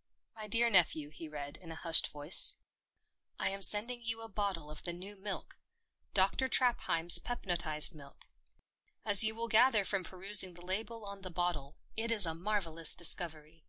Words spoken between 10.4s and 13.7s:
the label on the bottle, it is a marvellous discovery.